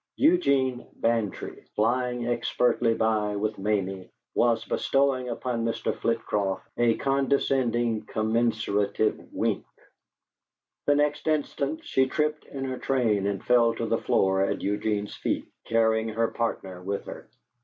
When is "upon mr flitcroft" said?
5.29-6.67